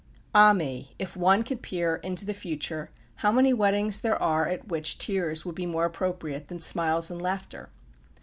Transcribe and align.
Ah 0.33 0.51
me, 0.51 0.95
if 0.97 1.15
one 1.15 1.43
could 1.43 1.61
peer 1.61 1.97
into 1.97 2.25
the 2.25 2.33
future, 2.33 2.89
how 3.17 3.31
many 3.31 3.53
weddings 3.53 3.99
there 3.99 4.19
are 4.19 4.47
at 4.47 4.67
which 4.67 4.97
tears 4.97 5.45
would 5.45 5.53
be 5.53 5.67
more 5.67 5.85
appropriate 5.85 6.47
than 6.47 6.59
smiles 6.59 7.11
and 7.11 7.21
laughter! 7.21 7.69